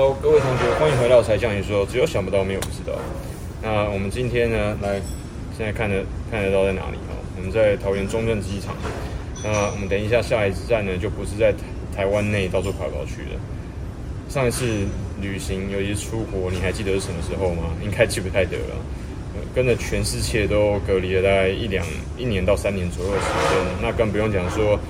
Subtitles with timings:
[0.00, 2.98] Hello，各位同学，欢迎回到柴 Sean 你说，只有想不到，没有不知道。
[3.62, 4.98] 那我们今天呢，来，
[5.54, 7.20] 现在看得看得到在哪里哦？
[7.36, 8.74] 我们在桃园中正机场。
[9.44, 11.52] 那我们等一下下一站呢，就不是在
[11.94, 13.36] 台湾内到处跑跑去的。
[14.30, 14.64] 上一次
[15.20, 17.64] 旅行，尤其是出国，你还记得是什么时候吗？
[17.84, 18.76] 应该记不太得了。
[19.54, 21.84] 跟着全世界都隔离了大概一两
[22.16, 24.80] 一年到三年左右的时间，那更不用讲说。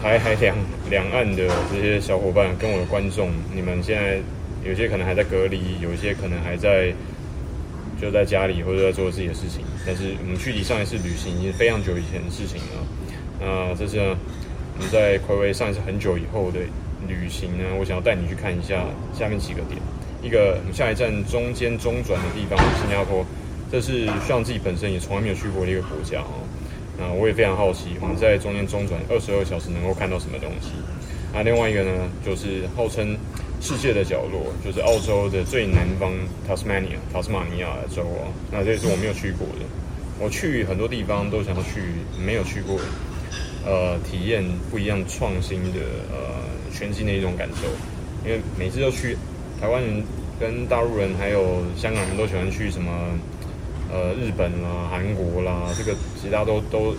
[0.00, 0.56] 台海两
[0.88, 4.18] 两岸的这些小伙伴跟我的观众，你们现在
[4.68, 6.92] 有些可能还在隔离，有些可能还在
[8.00, 9.62] 就在家里或者在做自己的事情。
[9.86, 12.86] 但是我们距离上一次旅行已经非常久以前的事情了。
[13.40, 14.16] 那这次呢，
[14.76, 16.60] 我们在睽违上一次很久以后的
[17.06, 19.80] 旅行呢，我想要带你去看一下下面几个点。
[20.22, 23.24] 一个我们下一站中间中转的地方新加坡，
[23.70, 26.42] 这是像自己本身也从来没有去过的一个国家哦。
[26.98, 30.72] 那，我也非常好奇，我们在中间中转二十二小时能够看到什么东西？
[31.32, 31.92] 那另外一个呢，
[32.24, 33.14] 就是号称
[33.60, 36.12] 世界的角落，就是澳洲的最南方
[36.48, 38.30] ，Tasmania，塔斯马尼亚州啊。
[38.50, 39.64] 那这也是我没有去过的。
[40.18, 41.82] 我去很多地方都想要去，
[42.18, 42.78] 没有去过，
[43.64, 47.68] 呃，体验不一样创新的呃全新的一种感受。
[48.24, 49.16] 因为每次都去，
[49.60, 50.02] 台湾人
[50.40, 52.90] 跟大陆人还有香港人都喜欢去什么？
[53.88, 56.92] 呃，日本啦、韩国啦，这个其他都都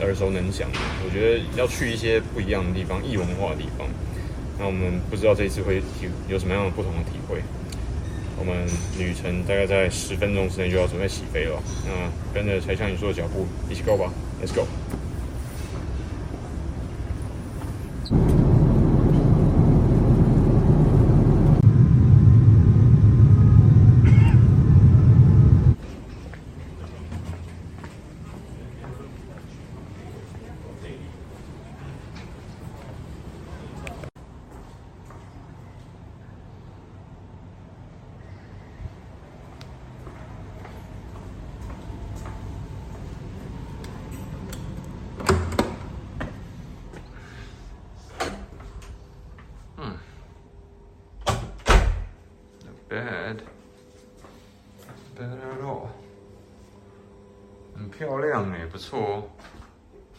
[0.00, 0.68] 耳熟能详。
[1.04, 3.86] 我觉得要去一些不一样的地方，异文化的地方。
[4.58, 5.82] 那我们不知道这一次会有
[6.28, 7.42] 有什么样的不同的体会。
[8.38, 8.66] 我们
[8.98, 11.62] 旅程大概在十分钟之内就要准备起飞了。
[11.86, 14.66] 那跟着柴 Sean 你说的脚步一起 go 吧，Let's go。
[57.82, 59.22] 很漂亮哎，不错哦。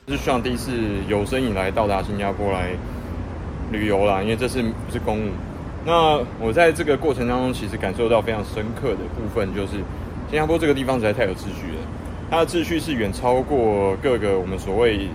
[0.06, 0.74] 这是 Sean 第一次
[1.07, 2.72] 有生以来到达新加坡来
[3.72, 5.29] 旅游啦，因为这是不是公务。
[5.85, 9.78] 那我在这个过程当中，其实感受到非常深刻的部分，就是
[10.29, 11.79] 新加坡这个地方实在太有秩序了。
[12.29, 15.07] 它的秩序是远超过各个我们所谓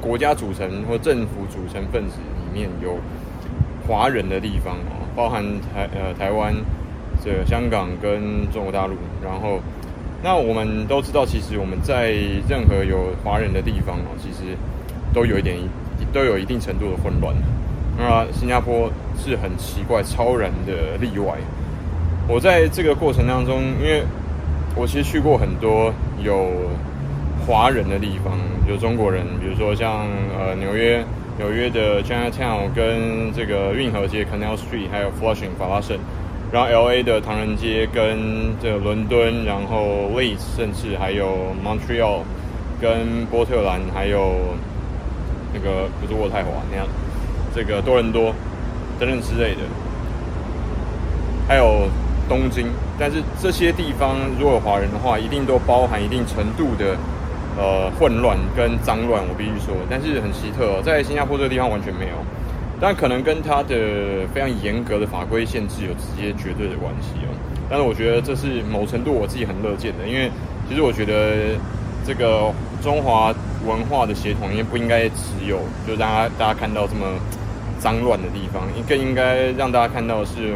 [0.00, 2.96] 国家组成或政府组成分子里面有
[3.88, 5.02] 华人的地方哦。
[5.16, 6.54] 包含台呃台湾、
[7.24, 9.58] 这香港跟中国大陆，然后
[10.24, 12.12] 那我们都知道，其实我们在
[12.48, 14.56] 任何有华人的地方哦，其实
[15.12, 15.58] 都有一点
[16.14, 17.36] 都有一定程度的混乱。
[17.98, 21.36] 那新加坡是很奇怪、超然的例外。
[22.26, 24.02] 我在这个过程当中，因为
[24.74, 25.92] 我其实去过很多
[26.22, 26.48] 有
[27.46, 30.06] 华人的地方，有中国人，比如说像
[30.38, 31.04] 呃纽约。
[31.36, 35.98] 纽约的 Chinatown 跟这个运河街 Canal Street，还有 Flushing 法拉盛，
[36.54, 38.16] 然后 LA 的唐人街跟
[38.62, 42.20] 这个伦敦，然后 Leeds，甚至还有 Montreal
[42.80, 44.36] 跟波特兰，还有
[45.52, 46.86] 那个不是渥太华那样，
[47.52, 48.32] 这个多伦多
[49.00, 49.62] 等等之类的，
[51.48, 51.88] 还有
[52.28, 52.68] 东京。
[53.00, 56.96] 但是这些地方如果有华人的话，一定都包含一定程度的。
[57.56, 62.14] 呃，混乱跟脏乱，我必须说，但是很奇特哦，在新加坡这个地方完全没有，
[62.80, 67.30] 但可能跟它的非常严格的法规限制有直接绝对的关系哦。
[67.68, 70.30] 但是我觉得这是某程度我自己很乐见的，因为
[70.68, 71.58] 其实我觉得
[72.06, 72.52] 这个
[72.82, 73.34] 中华
[73.66, 77.06] 文化的协同，应不应该只有就大家大家看到这么
[77.78, 80.54] 脏乱的地方，更应该让大家看到的是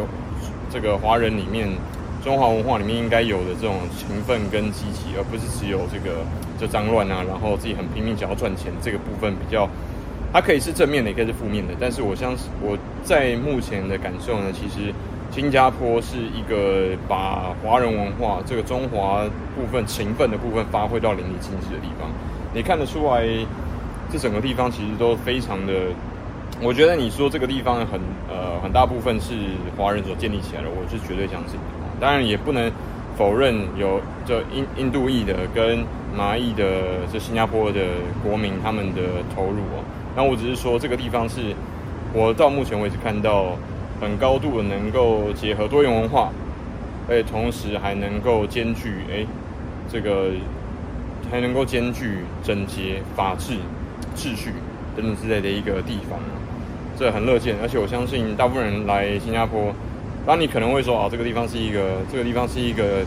[0.70, 1.68] 这个华人里面。
[2.24, 6.18] 中华文化里面应该有的这种勤奋跟积极，而不是只有这个
[6.58, 9.70] 就脏乱啊，然后自己很拼命想要赚钱这个部分比较，
[10.32, 11.74] 它可以是正面的，也可以是负面的。
[11.80, 14.92] 但是我相信我在目前的感受呢，其实
[15.30, 19.24] 新加坡是一个把华人文化这个中华
[19.56, 22.10] 部分勤奋的部分发挥到淋漓尽致的地方。
[22.54, 23.26] 你看得出来，
[24.10, 25.72] 这整个地方其实都非常的，
[26.62, 29.34] 我觉得你说这个地方很呃很大部分是
[29.76, 31.66] 华人所建立起来的，我是绝对相信的。
[32.00, 32.70] 当然也不能
[33.16, 35.84] 否认有这印印度裔的跟
[36.16, 37.80] 马裔的这新加坡的
[38.22, 39.02] 国民他们的
[39.34, 39.84] 投入哦。
[40.16, 41.54] 那我只是说这个地方是
[42.12, 43.56] 我到目前为止看到
[44.00, 46.30] 很高度的能够结合多元文化，
[47.08, 49.26] 而且同时还能够兼具哎
[49.90, 50.30] 这个
[51.30, 53.54] 还能够兼具整洁、法治、
[54.16, 54.52] 秩序
[54.96, 56.18] 等等之类的一个地方。
[56.98, 59.72] 这很乐见，而且我相信大部分人来新加坡，
[60.26, 63.04] 当你可能会说啊，这个地方是一个，这个地方是一个，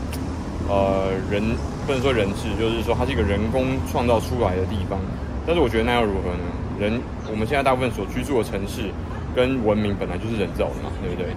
[0.69, 1.43] 呃，人
[1.85, 4.97] 不能说人治，就是说它是一个人工创造出来的地方。
[5.45, 6.45] 但是我觉得那又如何呢？
[6.81, 6.99] 人
[7.29, 8.89] 我们现在大部分所居住的城市
[9.35, 11.29] 跟文明本来就是人造的嘛，对不对？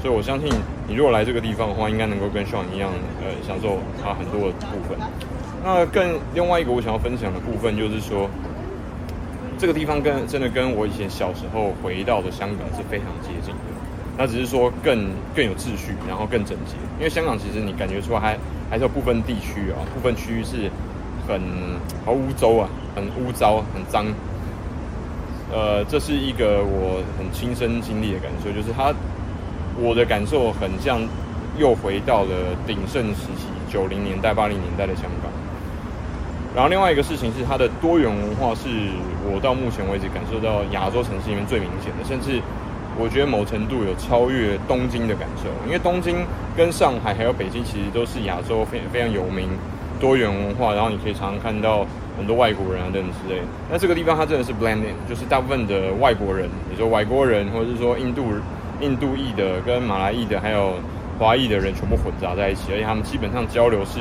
[0.00, 0.48] 所以我相信
[0.88, 2.88] 你如果来这个地方的话，应该能够跟 Sean 一样，
[3.20, 4.96] 呃，享受它很多的部分。
[5.62, 8.30] 那更另外一个我想要分享的部分就是说，
[9.58, 13.60] 这个地方跟真的跟我以前小时候回到的香港是非常接近的。
[14.16, 16.72] 那只是说更更有秩序，然后更整洁。
[16.98, 18.38] 因为香港其实你感觉出来还
[18.70, 20.70] 还是有部分地区啊，部分区域是
[21.28, 21.38] 很
[22.04, 24.06] 好污糟啊，很污糟、很脏。
[25.52, 28.92] 呃，这是一个我很亲身经历的感受，就是它
[29.80, 31.00] 我的感受很像
[31.56, 32.30] 又回到了
[32.66, 35.30] 鼎盛时期，九零年代、八零年代的香港。
[36.54, 38.66] 然后另外一个事情是，它的多元文化是
[39.30, 42.40] 我到目前为止感受到亚洲城市里面最明显的，甚至
[42.98, 45.50] 我觉得某程度有超越东京的感受。
[45.66, 46.24] 因为东京
[46.56, 49.50] 跟上海还有北京其实都是亚洲非非常有名
[50.00, 53.40] 多元文化，然后你可以常常看到很多外国人啊等等之类。
[53.70, 58.24] 那这个地方它真的是 blending，就是大部分的外国人，比如说外国人或者是说印度
[58.80, 60.74] 印度裔的跟马来裔的还有
[61.18, 64.00] 华裔的人全部混杂在一起，而且他们基本上交流是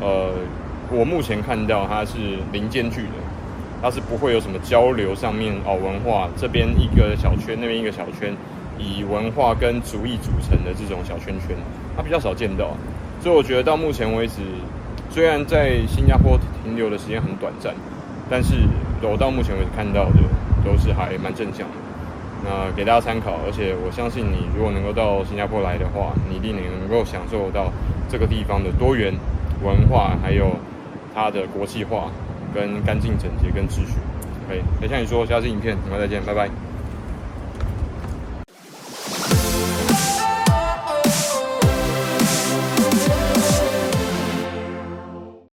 [0.00, 0.32] 呃。
[0.90, 2.16] 我目前看到它是
[2.50, 3.20] 零间距的，
[3.82, 8.34] 它是不会有什么交流上面哦，文化这边一个小圈，那边一个小圈，
[8.78, 11.54] 以文化跟族裔组成的这种小圈圈，
[11.94, 12.74] 它比较少见到。
[13.20, 14.36] 所以我觉得到目前为止，
[15.10, 17.74] 虽然在新加坡停留的时间很短暂，
[18.30, 18.54] 但是
[19.02, 20.20] 我到目前为止看到的
[20.64, 21.74] 都是还蛮正向的。
[22.44, 27.72] 那给大家参考，而且我相信你如果能够到新加坡来的话，你一定能够享受到
[28.08, 29.12] 这个地方的多元
[29.62, 30.56] 文化，还有。
[31.14, 32.12] 它的国际化、
[32.54, 33.98] 跟干净整洁、跟秩序，
[34.46, 34.60] 可以。
[34.80, 36.48] 等下你说，下次影片，我们再见，拜拜。